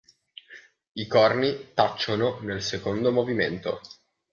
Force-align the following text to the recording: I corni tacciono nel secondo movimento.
I 0.93 1.05
corni 1.05 1.73
tacciono 1.75 2.39
nel 2.41 2.63
secondo 2.63 3.11
movimento. 3.11 3.81